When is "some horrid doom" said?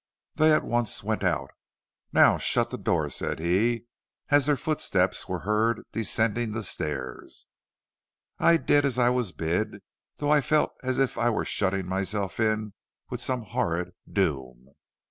13.21-14.69